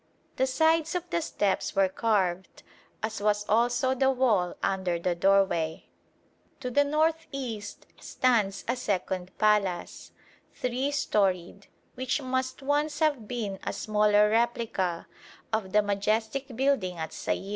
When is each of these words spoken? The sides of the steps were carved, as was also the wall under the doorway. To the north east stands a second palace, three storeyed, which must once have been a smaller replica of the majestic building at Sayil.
The 0.37 0.47
sides 0.47 0.95
of 0.95 1.07
the 1.11 1.21
steps 1.21 1.75
were 1.75 1.87
carved, 1.87 2.63
as 3.03 3.21
was 3.21 3.45
also 3.47 3.93
the 3.93 4.09
wall 4.09 4.55
under 4.63 4.97
the 4.97 5.13
doorway. 5.13 5.85
To 6.61 6.71
the 6.71 6.83
north 6.83 7.27
east 7.31 7.85
stands 7.99 8.65
a 8.67 8.75
second 8.75 9.29
palace, 9.37 10.11
three 10.55 10.89
storeyed, 10.89 11.67
which 11.93 12.19
must 12.19 12.63
once 12.63 12.97
have 12.97 13.27
been 13.27 13.59
a 13.63 13.71
smaller 13.71 14.31
replica 14.31 15.05
of 15.53 15.71
the 15.71 15.83
majestic 15.83 16.55
building 16.55 16.97
at 16.97 17.11
Sayil. 17.13 17.49